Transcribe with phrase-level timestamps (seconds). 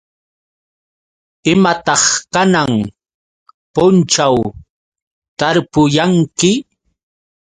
[1.51, 2.03] ¿Imataq
[2.33, 2.73] kanan
[3.73, 4.35] punćhaw
[5.37, 6.51] tarpuyanki?